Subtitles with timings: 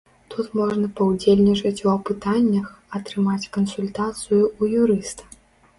[0.33, 2.67] Тут можна паўдзельнічаць у апытаннях,
[3.01, 5.23] атрымаць кансультацыю ў юрыста.